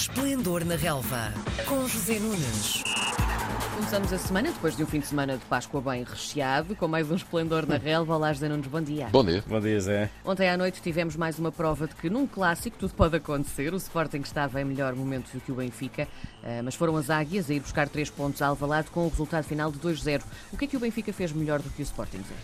[0.00, 1.30] Esplendor na Relva,
[1.66, 2.82] com José Nunes.
[3.74, 7.10] Começamos a semana depois de um fim de semana de Páscoa bem recheado, com mais
[7.10, 8.16] um esplendor na relva.
[8.16, 9.08] Olá, José Nunes, bom dia.
[9.12, 9.44] Bom dia.
[9.46, 10.10] Bom dia, Zé.
[10.24, 13.74] Ontem à noite tivemos mais uma prova de que num clássico tudo pode acontecer.
[13.74, 16.08] O Sporting estava em melhor momento do que o Benfica,
[16.42, 19.44] eh, mas foram as águias a ir buscar três pontos a Alvalade com o resultado
[19.44, 20.22] final de 2-0.
[20.50, 22.34] O que é que o Benfica fez melhor do que o Sporting, Zé?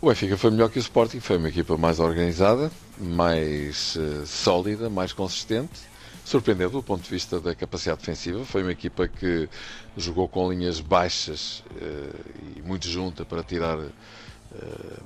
[0.00, 4.90] O Benfica foi melhor que o Sporting, foi uma equipa mais organizada, mais uh, sólida,
[4.90, 5.91] mais consistente.
[6.24, 8.44] Surpreendeu do ponto de vista da capacidade defensiva.
[8.44, 9.48] Foi uma equipa que
[9.96, 13.92] jogou com linhas baixas uh, e muito junta para tirar uh,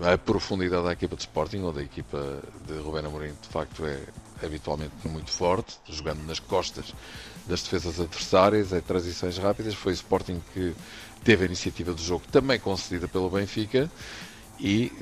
[0.02, 3.98] a profundidade da equipa de Sporting, ou da equipa de Rubén Amorim, de facto é
[4.44, 6.94] habitualmente muito forte, jogando nas costas
[7.46, 9.74] das defesas adversárias, em transições rápidas.
[9.74, 10.74] Foi o Sporting que
[11.24, 13.90] teve a iniciativa do jogo, também concedida pelo Benfica
[14.60, 14.92] e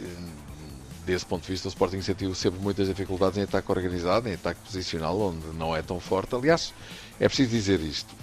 [1.05, 4.61] desse ponto de vista o Sporting sentiu sempre muitas dificuldades em ataque organizado, em ataque
[4.61, 6.35] posicional, onde não é tão forte.
[6.35, 6.73] Aliás,
[7.21, 8.15] é preciso dizer isto.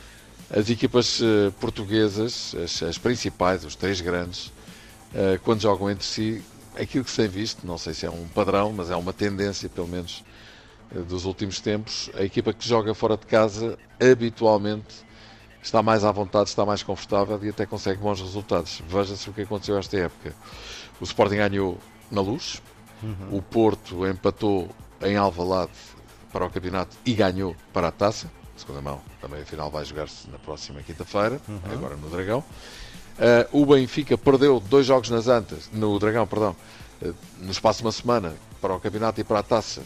[0.50, 6.44] As equipas uh, portuguesas, as, as, principais, os três grandes, uh, quando jogam entre si,
[6.78, 9.70] aquilo que se tem visto, não sei se é um padrão, mas é uma tendência,
[9.70, 10.24] pelo menos,
[10.94, 15.06] uh, dos últimos tempos, a equipa que joga fora de casa, habitualmente,
[15.64, 18.82] está mais à vontade, está mais confortável e até consegue bons resultados.
[18.88, 20.34] Veja-se o que aconteceu esta época.
[21.00, 21.78] O Sporting ganhou
[22.12, 22.62] na luz,
[23.02, 23.38] uhum.
[23.38, 24.70] o Porto empatou
[25.02, 25.72] em Alvalade
[26.32, 28.32] para o campeonato e ganhou para a taça.
[28.56, 31.60] Segunda mão, também a final vai jogar-se na próxima quinta-feira, uhum.
[31.72, 32.40] agora no Dragão.
[32.40, 36.56] Uh, o Benfica perdeu dois jogos nas Antas, no Dragão, perdão,
[37.02, 39.82] uh, no espaço de uma semana para o campeonato e para a taça,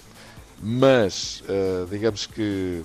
[0.61, 2.83] mas uh, digamos que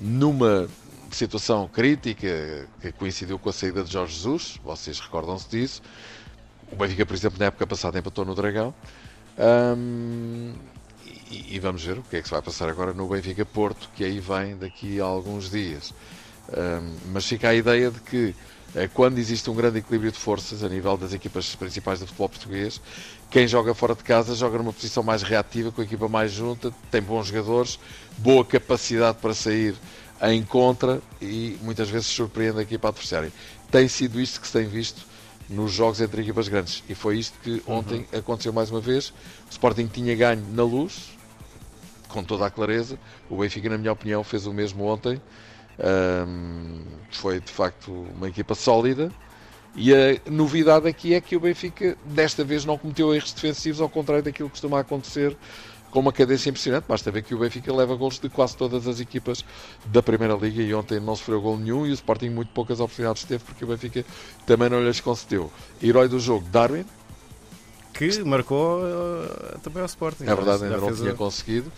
[0.00, 0.68] numa
[1.10, 5.82] situação crítica que coincidiu com a saída de Jorge Jesus, vocês recordam-se disso,
[6.72, 8.74] o Benfica, por exemplo, na época passada empatou no Dragão.
[9.38, 10.52] Um,
[11.30, 13.88] e, e, vamos ver o que é que se vai passar agora no Benfica Porto,
[13.94, 15.94] que aí vem daqui a alguns dias.
[16.50, 18.34] Um, mas fica a ideia de que
[18.74, 22.28] eh, quando existe um grande equilíbrio de forças a nível das equipas principais do futebol
[22.28, 22.80] português,
[23.30, 26.72] quem joga fora de casa joga numa posição mais reativa, com a equipa mais junta,
[26.90, 27.78] tem bons jogadores,
[28.18, 29.74] boa capacidade para sair
[30.22, 33.32] em contra e muitas vezes surpreende a equipa adversária.
[33.70, 35.02] Tem sido isto que se tem visto
[35.48, 36.82] nos jogos entre equipas grandes.
[36.88, 38.18] E foi isto que ontem uhum.
[38.18, 39.10] aconteceu mais uma vez.
[39.48, 41.16] O Sporting tinha ganho na luz,
[42.08, 42.98] com toda a clareza.
[43.28, 45.20] O Benfica, na minha opinião, fez o mesmo ontem.
[45.78, 49.10] Um, foi de facto uma equipa sólida.
[49.74, 53.88] E a novidade aqui é que o Benfica desta vez não cometeu erros defensivos, ao
[53.88, 55.36] contrário daquilo que costuma acontecer
[55.92, 56.84] com uma cadência impressionante.
[56.88, 59.44] Basta ver que o Benfica leva gols de quase todas as equipas
[59.86, 63.22] da Primeira Liga e ontem não sofreu gol nenhum e o Sporting muito poucas oportunidades
[63.24, 64.04] teve porque o Benfica
[64.46, 65.52] também não lhes concedeu.
[65.80, 66.84] Herói do jogo, Darwin.
[67.92, 70.24] Que marcou uh, também ao Sporting.
[70.24, 71.14] É verdade, ainda não tinha a...
[71.14, 71.70] conseguido.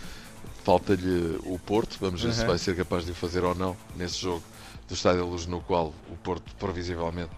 [0.63, 2.33] Falta-lhe o Porto, vamos ver uhum.
[2.33, 4.41] se vai ser capaz de o fazer ou não nesse jogo
[4.87, 7.29] do Estádio da Luz, no qual o Porto previsivelmente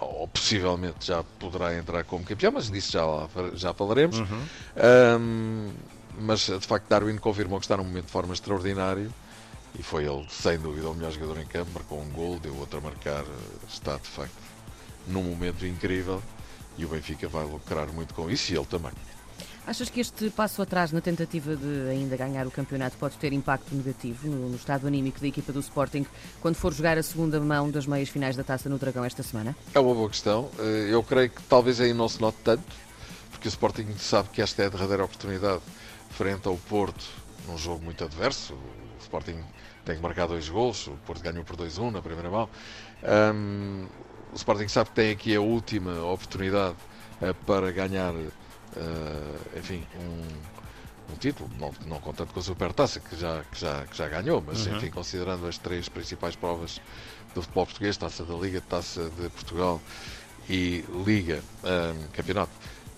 [0.00, 3.02] ou possivelmente já poderá entrar como campeão, mas disso já,
[3.54, 4.18] já falaremos.
[4.18, 4.42] Uhum.
[5.20, 5.68] Um,
[6.20, 9.12] mas de facto Darwin confirmou que está num momento de forma extraordinário
[9.78, 11.70] e foi ele, sem dúvida, o melhor jogador em campo.
[11.72, 13.24] Marcou um gol, deu outro a marcar.
[13.68, 14.34] Está de facto
[15.06, 16.22] num momento incrível
[16.76, 18.92] e o Benfica vai lucrar muito com isso e ele também.
[19.66, 23.74] Achas que este passo atrás na tentativa de ainda ganhar o campeonato pode ter impacto
[23.74, 26.06] negativo no, no, estado anímico da equipa do Sporting
[26.40, 29.54] quando for jogar a segunda mão das meias finais da taça no Dragão esta semana?
[29.74, 30.48] É uma boa questão.
[30.58, 32.64] Eh, eu creio que talvez aí não se note tanto,
[33.30, 35.60] porque o Sporting sabe que esta é a derradeira oportunidade
[36.18, 37.04] frente ao Porto
[37.46, 38.52] num jogo muito adverso.
[38.54, 39.40] O Sporting
[39.84, 42.48] tem que marcar dois gols, o Porto ganhou por 2-1 na primeira mão.
[43.34, 43.86] Um,
[44.32, 46.74] o Sporting sabe que tem aqui a última oportunidade
[47.22, 48.28] uh, para ganhar uh,
[49.56, 53.96] enfim, um, um título, não, não contando com a Supertaça, que já, que já, que
[53.96, 54.76] já ganhou, mas uhum.
[54.76, 56.80] enfim, considerando as três principais provas
[57.32, 59.80] do futebol português, Taça da Liga, Taça de Portugal
[60.50, 62.50] e Liga, um, Campeonato,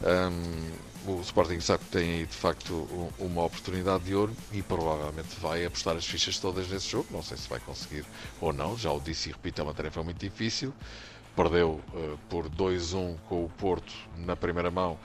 [0.03, 2.87] um, o Sporting sabe que tem aí de facto
[3.19, 7.09] uma oportunidade de ouro e provavelmente vai apostar as fichas todas nesse jogo.
[7.11, 8.05] Não sei se vai conseguir
[8.41, 10.73] ou não, já o disse e repito, é uma tarefa muito difícil
[11.35, 14.99] perdeu uh, por 2-1 com o Porto na primeira mão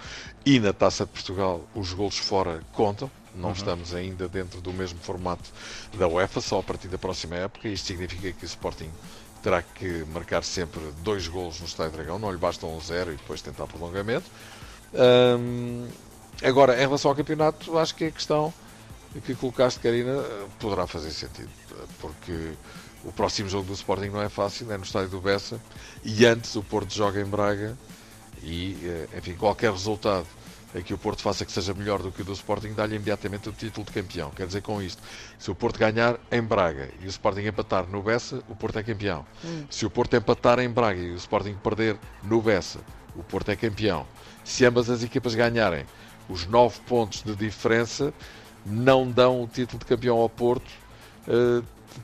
[0.45, 3.09] e na Taça de Portugal os golos fora contam.
[3.33, 3.55] Não uhum.
[3.55, 5.49] estamos ainda dentro do mesmo formato
[5.97, 7.67] da UEFA, só a partir da próxima época.
[7.67, 8.89] Isto significa que o Sporting
[9.43, 13.15] terá que marcar sempre dois golos no Estádio Dragão, não lhe basta um zero e
[13.15, 14.25] depois tentar prolongamento.
[14.95, 15.87] Um,
[16.43, 18.53] agora, em relação ao campeonato, acho que a questão
[19.25, 20.23] que colocaste, Karina,
[20.59, 21.49] poderá fazer sentido,
[21.99, 22.53] porque
[23.03, 25.59] o próximo jogo do Sporting não é fácil, é no estádio do Bessa
[26.03, 27.77] e antes o Porto joga em Braga
[28.43, 30.27] e, eh, enfim, qualquer resultado
[30.75, 33.47] a que o Porto faça que seja melhor do que o do Sporting, dá-lhe imediatamente
[33.47, 34.29] o título de campeão.
[34.31, 35.01] Quer dizer com isto,
[35.39, 38.83] se o Porto ganhar em Braga e o Sporting empatar no Bessa, o Porto é
[38.83, 39.25] campeão.
[39.45, 39.65] Hum.
[39.69, 42.79] Se o Porto empatar em Braga e o Sporting perder no Bessa,
[43.15, 44.05] o Porto é campeão.
[44.45, 45.85] Se ambas as equipas ganharem,
[46.29, 48.13] os nove pontos de diferença
[48.65, 50.71] não dão o título de campeão ao Porto.
[51.27, 51.63] Uh,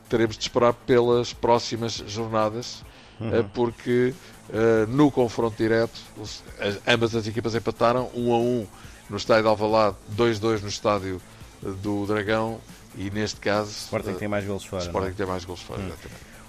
[0.10, 2.84] teremos de esperar pelas próximas jornadas,
[3.20, 3.40] uhum.
[3.40, 4.14] uh, porque
[4.50, 8.68] uh, no confronto direto os, as, ambas as equipas empataram 1 um a 1 um
[9.10, 11.22] no estádio de Alvalade, 2-2 no estádio
[11.62, 12.60] do Dragão
[12.96, 14.84] e neste caso Sporting tem mais gols fora.
[14.84, 15.14] Sporting é?
[15.14, 15.92] tem mais gols fora, hum.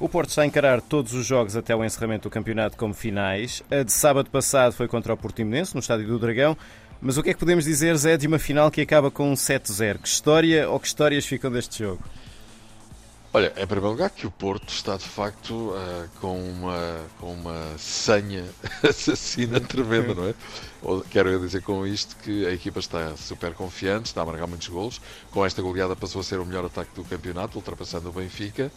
[0.03, 3.63] O Porto está a encarar todos os jogos até o encerramento do campeonato como finais.
[3.71, 6.59] A de sábado passado foi contra o Portimonense, no estádio do Dragão.
[7.01, 9.35] Mas o que é que podemos dizer, Zé, de uma final que acaba com um
[9.35, 9.99] 7-0?
[9.99, 12.03] Que história ou que histórias ficam deste jogo?
[13.33, 17.79] Olha, em primeiro lugar que o Porto está de facto uh, com, uma, com uma
[17.79, 18.45] senha
[18.83, 20.35] assassina tremenda, não é?
[20.83, 24.49] Ou, quero eu dizer com isto que a equipa está super confiante, está a marcar
[24.49, 25.01] muitos golos.
[25.31, 28.73] Com esta goleada passou a ser o melhor ataque do campeonato, ultrapassando o Benfica.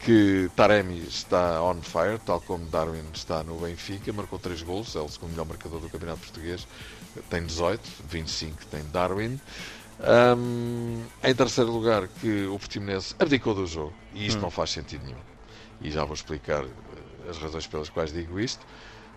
[0.00, 5.00] Que Taremi está on fire, tal como Darwin está no Benfica, marcou 3 golos, é
[5.00, 6.66] o segundo melhor marcador do campeonato português,
[7.28, 9.40] tem 18, 25 tem Darwin.
[9.98, 14.42] Um, em terceiro lugar, que o Portimonense abdicou do jogo e isto hum.
[14.42, 15.18] não faz sentido nenhum.
[15.80, 18.64] E já vou explicar eh, as razões pelas quais digo isto.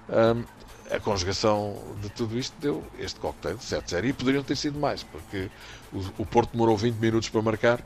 [0.10, 0.44] Um,
[0.92, 5.04] a conjugação de tudo isto deu este cocktail de 7-0 e poderiam ter sido mais,
[5.04, 5.50] porque
[5.94, 7.84] o, o, Porto demorou 20 minutos para marcar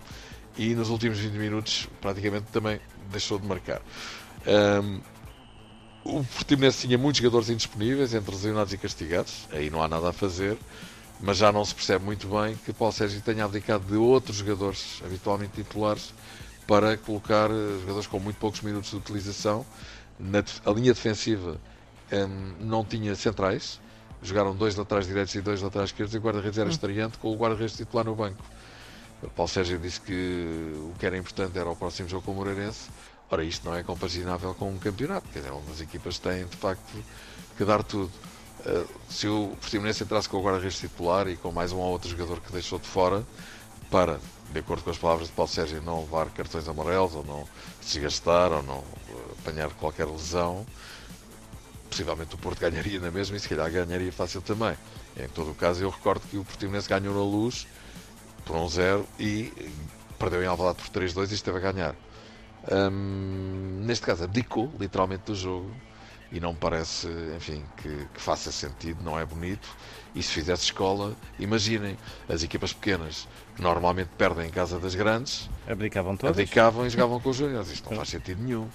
[0.58, 2.80] e nos últimos 20 minutos praticamente também
[3.12, 3.82] deixou de marcar.
[4.46, 5.02] Um,
[6.04, 10.14] o Portimonense tinha muitos jogadores indisponíveis, entre lesionados e castigados, aí não há nada a
[10.14, 10.58] fazer
[11.24, 15.02] mas já não se percebe muito bem que Paulo Sérgio tenha abdicado de outros jogadores
[15.06, 16.14] habitualmente titulares
[16.68, 19.66] para colocar eh, jogadores com muito poucos minutos de utilização.
[20.20, 21.58] Na, a linha defensiva
[22.12, 23.80] um, não tinha centrais,
[24.22, 26.72] jogaram dois laterais direitos e dois laterais esquerdos e o guarda-redes era hum.
[26.72, 28.44] estreante com o guarda-redes titular no banco.
[29.30, 32.90] Paulo Sérgio disse que o que era importante era o próximo jogo com o Moreirense.
[33.30, 36.58] Ora, isto não é compaginável com um campeonato, quer dizer, onde as equipas têm de
[36.58, 37.04] facto
[37.58, 38.12] que dar tudo.
[38.66, 42.10] Eh, se o Portimonense entrasse com o guarda-redes titular e com mais um ou outro
[42.10, 43.26] jogador que deixou de fora,
[43.90, 44.20] para,
[44.52, 47.48] de acordo com as palavras de Paulo Sérgio, não levar cartões amarelos ou não
[47.82, 48.84] se gastar ou não
[49.40, 50.66] apanhar qualquer lesão,
[51.90, 54.76] possivelmente o Porto ganharia na mesma e se calhar ganharia fácil também.
[55.16, 57.68] Em todo o caso, eu recordo que o Portimonense ganhou na luz
[58.46, 59.52] por 1-0 um e
[60.20, 61.96] perdeu em Alvalade por 3-2 e esteve a ganhar.
[62.72, 65.70] Hum, neste caso, abdicou literalmente do jogo
[66.32, 69.70] e não me parece, enfim, que, que, faça sentido, não é bonito.
[70.16, 71.96] E se fizesse escola, imaginem,
[72.28, 76.36] as equipas pequenas que normalmente perdem em casa das grandes, abdicavam todas.
[76.36, 77.70] Abdicavam e jogavam com os júniores.
[77.70, 78.68] Isto não faz sentido nenhum.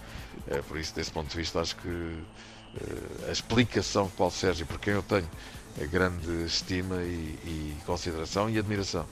[0.47, 4.65] É, por isso, desse ponto de vista, acho que uh, a explicação que Paulo Sérgio,
[4.65, 5.29] por quem eu tenho
[5.83, 9.05] a grande estima e, e consideração e admiração,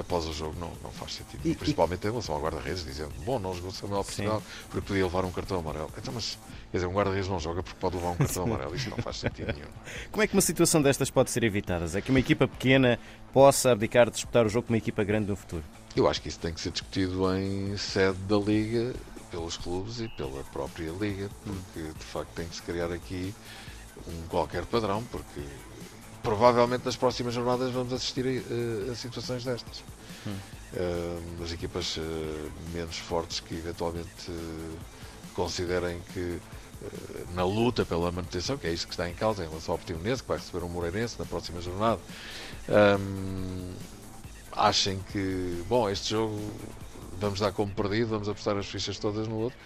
[0.00, 1.40] após o jogo não, não faz sentido.
[1.44, 2.08] E, Principalmente e...
[2.08, 5.58] em relação ao guarda-redes, dizendo, bom, não jogou Samuel Portugal porque podia levar um cartão
[5.58, 5.90] amarelo.
[5.98, 6.38] Então, mas
[6.74, 8.74] Quer dizer, um guarda-redes não joga porque pode levar um cartão amarelo.
[8.74, 9.68] Isto não faz sentido nenhum.
[10.10, 11.86] Como é que uma situação destas pode ser evitada?
[11.96, 12.98] É que uma equipa pequena
[13.32, 15.62] possa abdicar de disputar o jogo com uma equipa grande no futuro?
[15.94, 18.92] Eu acho que isso tem que ser discutido em sede da Liga,
[19.30, 23.32] pelos clubes e pela própria Liga, porque de facto tem que se criar aqui
[24.08, 25.42] um qualquer padrão, porque
[26.24, 29.84] provavelmente nas próximas jornadas vamos assistir a, a situações destas.
[30.26, 30.36] Hum.
[31.44, 32.00] As equipas uh,
[32.72, 34.32] menos fortes que eventualmente
[35.34, 36.40] considerem que
[36.82, 39.78] eh, na luta pela manutenção, que é isso que está em causa em relação ao
[39.78, 42.00] Portimonense, que vai receber um Moreirense na próxima jornada,
[44.52, 46.40] achem que, bom, este jogo
[47.20, 49.58] vamos dar como perdido, vamos apostar as fichas todas no outro.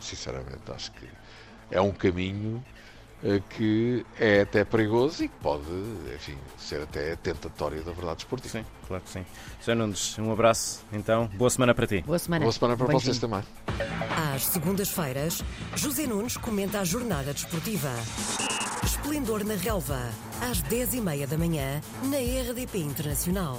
[0.00, 1.08] Sinceramente, acho que
[1.70, 2.77] é um caminho eh,
[3.50, 5.64] que é até perigoso e que pode,
[6.14, 8.58] enfim, ser até tentatório da verdade esportiva.
[8.58, 9.26] Sim, claro que sim.
[9.60, 9.74] Sr.
[9.74, 11.26] Nunes, um abraço, então.
[11.34, 12.02] Boa semana para ti.
[12.02, 12.44] Boa semana.
[12.44, 13.42] Boa semana para vocês também.
[14.34, 15.42] Às segundas-feiras,
[15.74, 17.90] José Nunes comenta a jornada desportiva.
[18.84, 20.00] Esplendor na Relva,
[20.40, 23.58] às 10h30 da manhã, na RDP Internacional.